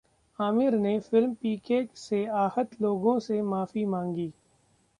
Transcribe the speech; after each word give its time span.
आमिर 0.39 0.77
ने 0.77 0.93
फिल्म 1.01 1.33
'पीके' 1.35 1.85
से 1.97 2.25
आहत 2.37 2.81
लोगों 2.81 3.17
से 3.19 3.41
माफी 3.43 3.85
मांगी 3.87 4.31